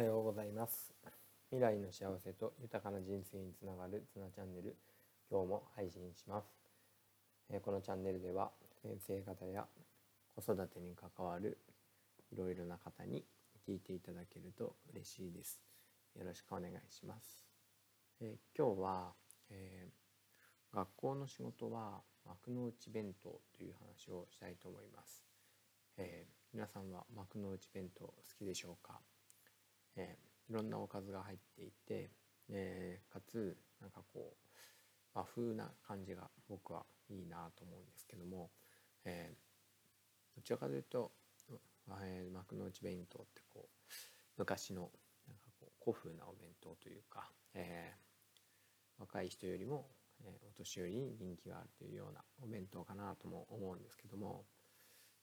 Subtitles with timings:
[0.00, 0.94] はようございます。
[1.50, 4.74] 未来の幸せと豊かな人生につながるツナチャンネル
[5.30, 6.46] 今日も配信します。
[7.60, 8.50] このチャンネルでは
[8.80, 9.66] 先生方や
[10.34, 11.58] 子育てに関わる
[12.32, 13.26] いろいろな方に
[13.68, 15.60] 聞いていただけると嬉しいです。
[16.18, 17.44] よろしくお願いします。
[18.22, 19.12] え今日は、
[19.50, 25.22] えー、学校の仕事は幕の内弁当という話をしたいと思います。
[25.98, 28.98] えー、皆さんは幕の内弁当好きでしょうか、
[29.96, 32.10] えー、いろんなおかずが入っていて、
[32.48, 34.50] えー、かつなんかこう
[35.14, 38.50] 和風な感じが僕はいいなと思うんですけども、
[39.04, 39.34] え
[40.36, 41.10] どちらかというと、
[42.02, 43.84] え幕の内弁当ってこう
[44.38, 44.90] 昔の
[45.26, 47.92] なんかこう古風なお弁当というか、え
[48.98, 49.88] 若い人よりも、
[50.24, 54.44] えお年寄りに人気があるというようなお弁当かなとも思うんですけども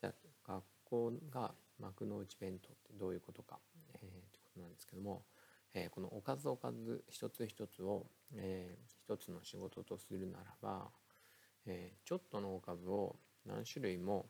[0.00, 0.10] じゃ
[0.46, 3.58] あ学校が幕の内弁当ってどういうことか、
[4.74, 5.22] ですけども、
[5.74, 10.88] えー、このおかずおかず一つ一つを、えー、一つの仕事とするならば、
[11.66, 14.26] えー、ちょっとのおかずを何種類も、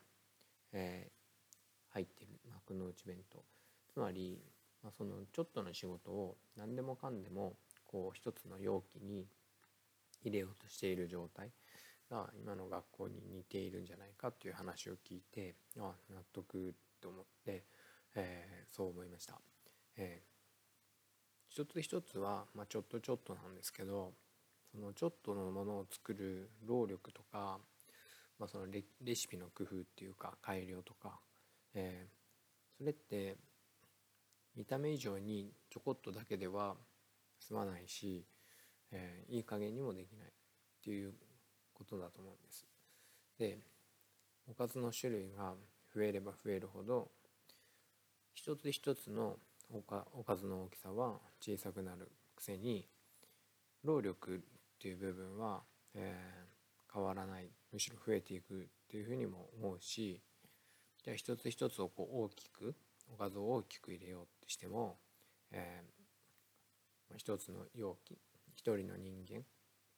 [0.73, 3.43] えー、入っている幕の内弁当
[3.93, 4.41] つまり、
[4.83, 9.27] まあ、そのちょっとの仕事を何でもかんでもこう一つの容器に
[10.25, 11.51] 入れようとしている状態
[12.11, 17.65] が今の学校に似ているんじゃないかっていう話を聞いてあ納得と思って、
[18.15, 19.39] えー、そう思いました。
[19.97, 20.34] えー、
[21.55, 24.13] 一つ一つは、まあ、ちょっとちょっとなんですけど
[24.73, 27.59] そのちょっとのものを作る労力とか、
[28.41, 31.21] まあ、そのレシピの工夫っていうか改良とか、
[31.73, 33.37] えー、それって
[34.57, 36.75] 見た目以上にちょこっとだけでは
[37.39, 38.25] 済まないし、
[38.91, 40.31] えー、いい加減にもできないっ
[40.83, 41.15] ていう
[41.73, 42.67] ことだと思うんです。
[43.39, 43.59] で
[44.51, 45.55] おかずの種類が
[45.95, 47.13] 増えれば増えるほど
[48.35, 49.37] 一つ一つの
[49.71, 52.89] おかおかずの大きさは小さくなるくせに
[53.83, 54.41] 労力っ
[54.79, 55.63] ていう部分は、
[55.95, 57.51] えー、変わらない。
[57.75, 60.23] むしろ増えていくっていうふうにも思うし
[61.03, 62.77] じゃあ一つ一つをこう大きく
[63.13, 64.97] おかずを大きく入れようってしても、
[65.51, 68.17] えー、一つの容器
[68.57, 69.43] 一人の人間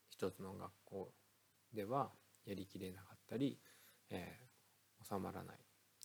[0.09, 1.13] 一つの学校
[1.75, 2.11] では
[2.47, 3.59] やりきれなかったり、
[4.09, 5.57] えー、収まらない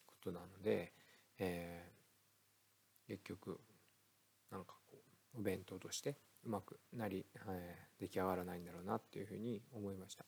[0.05, 0.91] ことなので、
[1.39, 2.00] えー、
[3.11, 3.59] 結局
[4.51, 4.97] なんかこ
[5.35, 10.25] うお弁当としてうまくなり、えー、出来上がらないんだろうなっていうふうに思いました。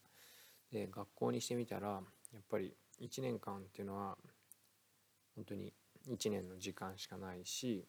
[0.71, 2.01] で学校にしてみたら
[2.33, 4.17] やっぱり1年間っていうのは
[5.35, 5.71] 本当に
[6.09, 7.85] 1年の時間しかないし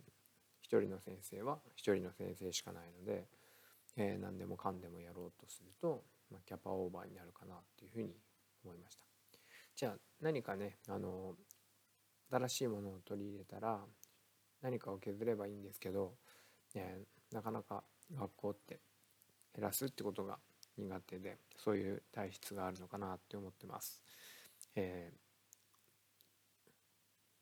[0.70, 3.26] 1人の先生は1人の先生しかないので、
[3.96, 8.16] えー、何でもかんでもやろうとするとまあ、キャパオーバーになるかなっていうふうに
[8.64, 9.04] 思いました。
[9.76, 11.34] じゃあ何かねあの
[12.30, 13.80] 新しいものを取り入れたら
[14.64, 16.14] 何かを削ればいいんですけど、
[16.74, 18.80] えー、なかなか学校って
[19.54, 20.38] 減らすってことが
[20.76, 24.02] 苦手でそういう体質があるのかなって思ってます。
[24.74, 25.12] え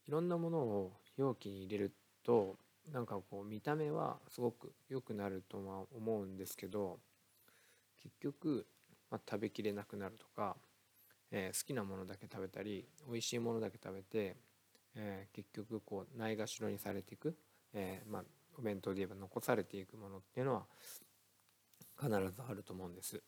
[0.05, 2.59] ー、いろんなものを容器に入れると
[2.93, 6.99] なんかこう見た目はすごく良くなるとは思うんですけど
[8.03, 8.67] 結局
[9.13, 10.57] まあ、食べきれなくなるとか、
[11.31, 14.37] えー、好きなものだけ食べたり美味しいものだけ食べて、
[14.97, 17.37] えー、結局こうないがしろにされていく、
[17.73, 18.25] えー、まあ、
[18.59, 20.67] お弁当で言えば残されていくものっていうのは
[21.99, 23.23] 必ずあると思うんです。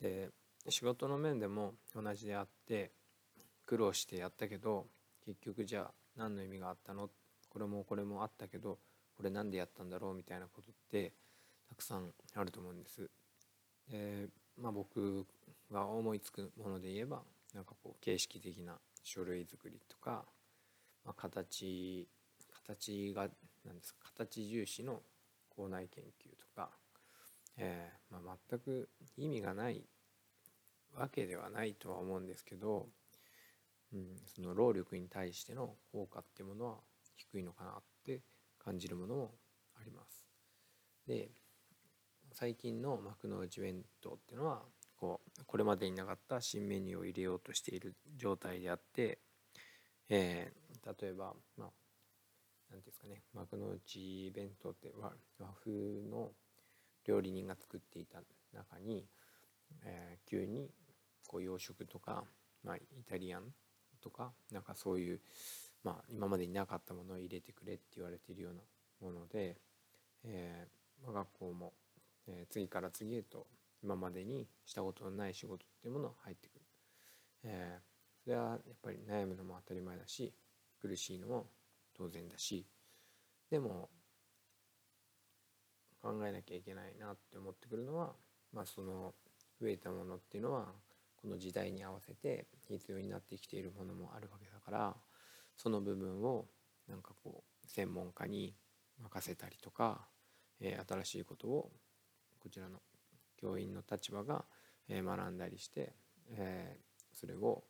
[0.00, 0.30] で
[0.68, 2.90] 仕事の面でも同じであって
[3.66, 4.86] 苦労してやったけど
[5.24, 7.08] 結局じゃあ何の意味があったの？
[7.48, 8.78] これもこれもあったけど
[9.16, 10.14] これ何でやったんだろう？
[10.14, 11.12] みたいなことって
[11.68, 13.08] たくさんあると思うんです。
[13.88, 14.28] で
[14.60, 15.26] まあ、僕
[15.72, 17.22] が思いつくもので言えば
[17.54, 20.24] なんかこう形式的な書類作りとか、
[21.04, 22.08] まあ、形
[22.66, 23.28] 形が
[23.64, 25.00] 何ですか形重視の
[25.48, 26.70] 校内研究とか、
[27.56, 29.82] えーまあ、全く意味がない
[30.96, 32.88] わけではないとは思うんですけど、
[33.92, 36.76] うん、その労力に対しての効果っていうものは
[37.16, 37.74] 低いのかなっ
[38.04, 38.20] て
[38.64, 39.34] 感じるものも
[39.80, 40.24] あります。
[41.06, 41.30] で
[42.32, 44.62] 最近の幕の内弁当っていうのは
[44.96, 49.18] こうこれまでになかった新メニューを入れようとしている状態であって、
[50.08, 50.52] え、
[50.84, 51.70] 例えばまあ
[52.70, 55.12] 何ですかね幕の内弁当って和
[55.64, 55.70] 風
[56.10, 56.30] の
[57.06, 58.20] 料理人が作っていた
[58.52, 59.06] 中に、
[59.84, 60.70] えー、急に
[61.26, 62.24] こう洋食とか、
[62.64, 63.44] まあ、イタリアン
[64.02, 65.20] とかなんかそういう、
[65.82, 68.60] まあ、今までになかったものを入れてくれって言われているような
[69.00, 69.56] もので、
[70.24, 71.72] えーまあ、学校も
[72.28, 73.46] えー、次から次へと
[73.82, 76.60] 今までにしたことのない仕事っていうものが入ってくる、
[77.44, 77.78] え、
[78.22, 80.32] それはやっぱり悩むのも当たり前だし
[80.80, 81.46] 苦しいのも
[81.96, 82.66] 当然だし
[83.50, 83.88] でも
[86.02, 88.12] 考えなきゃいけないなって思ってくるのは、
[88.52, 89.14] まあ、その
[89.60, 90.66] 増えたものっていうのは
[91.16, 94.96] この時代に合わせて必要になってきているものもあるわけだから
[95.56, 96.46] その部分を
[96.88, 98.54] なんかこう専門家に
[99.02, 100.08] 任せたりとか、
[100.60, 101.70] えー、新しいことを
[102.38, 102.80] こちらの
[103.36, 104.44] 教員の立場が、
[104.88, 105.94] 学んだりして、
[106.32, 107.62] えー、それを、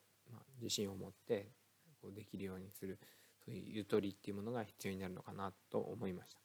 [0.60, 1.50] 自信を持って
[2.00, 2.98] こうできるようにする
[3.44, 6.40] そういうゆとりっていうものが必要になるのかなと思いました。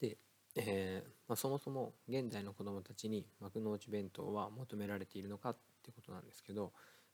[0.00, 0.18] で、
[0.54, 6.72] えーまあ、そもそも現在の子どもたちに幕の内弁当は求められているのかってことなんですけど、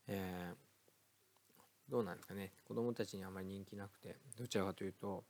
[0.09, 5.25] えー、どうなんですかね子どもたちにあまり人気なくてどちらかというと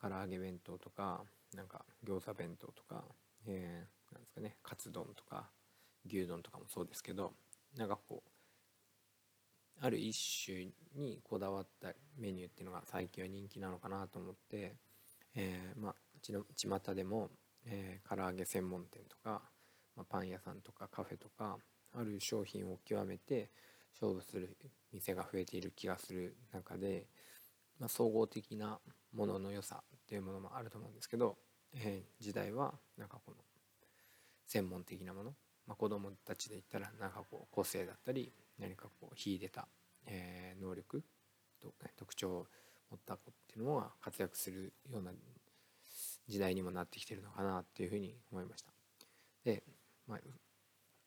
[0.00, 1.22] 唐揚げ弁当とか
[1.54, 3.04] なんか餃子弁当とか、
[3.46, 5.48] えー、なんですかねカツ丼とか
[6.06, 7.32] 牛丼とかもそうですけど
[7.76, 8.31] なんかこう
[9.80, 11.88] ある一種にこだわった
[12.18, 14.76] メニューっていうのが最近は人気なのかなと思って、
[15.34, 17.30] えー、まあちの巷でも、
[17.66, 19.42] えー、唐揚げ専門店とか、
[19.96, 21.58] まあ、パン屋さんとかカフェとか
[21.94, 23.50] ある商品を極めて
[24.00, 24.56] 勝負する
[24.92, 27.06] 店が増えている気がする中で、
[27.78, 28.78] まあ、総合的な
[29.14, 31.36] ものの良さっていうものもあると思うんですけど、
[31.74, 33.36] えー、時代はなんかこの
[34.46, 35.34] 専門的なもの、
[35.66, 39.68] まあ、子供たちで言ったらなんかこう個性だったり何かこう秀でた、
[40.06, 41.02] えー、能力
[41.60, 42.46] と特徴を
[42.90, 45.12] 持った子っていうのが活躍するような
[46.28, 48.72] 時代にもなってきてるのかなっていうふうに思いました。
[49.44, 49.62] で、
[50.06, 50.18] まあ、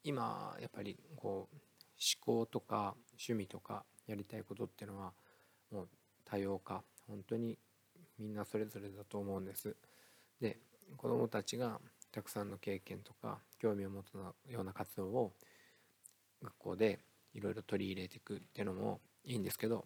[0.04, 5.14] 今やっぱりこう思考とか趣味とかやりたいことっていうのは
[5.72, 5.90] もう
[6.26, 7.58] 多様化本当に
[8.20, 9.76] みんなそれぞれだと思うんです。
[10.42, 10.60] で
[10.98, 11.80] 子どもたちが
[12.12, 15.34] たくさんの経験とか興味を持つような活動を
[16.42, 17.00] 学校で
[17.36, 19.86] いろいろ取り入れていくっていうのもいいんですけど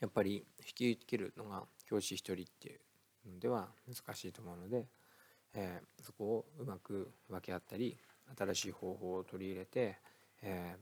[0.00, 2.76] やっぱり引き受けるのが教師一人ってい
[3.28, 4.86] うのでは難しいと思うので、
[5.54, 7.98] えー、そこをうまく分け合ったり
[8.36, 9.98] 新しい方法を取り入れて、
[10.42, 10.76] え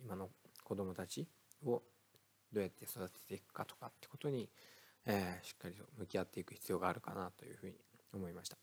[0.00, 0.28] ー、今の
[0.62, 1.26] 子どもたち
[1.64, 1.82] を
[2.52, 4.48] どうやって育てていくかとかってことに、
[5.06, 7.72] えー、しっかりと向き合っていく必要があるかなというふうに
[8.12, 8.56] 思いました。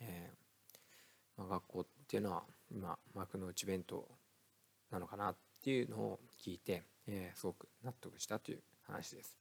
[0.00, 4.06] えーまあ、学校っていうのは今幕の内弁当
[4.90, 9.36] なのかなっていうのを聞いて、えー、すごく納得したという話です。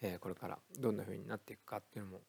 [0.00, 2.20] えー、これからどんな風になっていくかっていうのも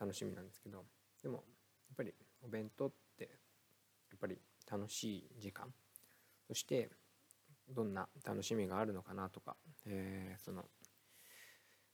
[0.00, 0.84] 楽しみなんですけど
[1.22, 4.38] でもやっぱりお弁当ってやっぱり
[4.70, 5.66] 楽しい時間
[6.46, 6.90] そして
[7.68, 9.56] どんな楽しみがあるのかなとか、
[9.86, 10.64] えー、その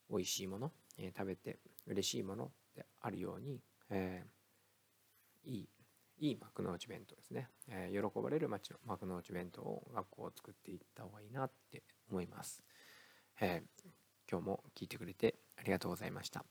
[0.09, 3.61] 美味しいもの、えー、食べて嬉しいものであるように、
[3.91, 5.69] えー、いい
[6.21, 12.63] いい幕の内弁当ですね、えー、喜ばれる町の幕の内弁当を学校を作っていった方がいいなって思います、
[13.41, 13.89] えー、
[14.31, 16.45] 今日も聞いてくれてありがとうございました。